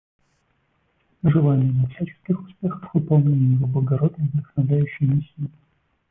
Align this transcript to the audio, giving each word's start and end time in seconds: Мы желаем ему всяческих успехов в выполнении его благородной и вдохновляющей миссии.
Мы 1.21 1.31
желаем 1.31 1.63
ему 1.67 1.85
всяческих 1.89 2.39
успехов 2.41 2.89
в 2.89 2.93
выполнении 2.97 3.53
его 3.53 3.67
благородной 3.67 4.25
и 4.25 4.29
вдохновляющей 4.31 5.05
миссии. 5.05 5.51